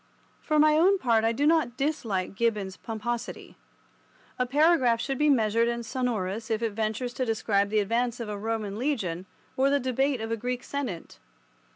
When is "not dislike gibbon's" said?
1.45-2.75